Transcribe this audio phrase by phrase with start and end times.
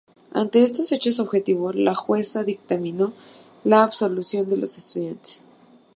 [0.33, 3.13] Ante estos hechos objetivos, la jueza dictaminó
[3.63, 5.43] la absolución de los estudiantes.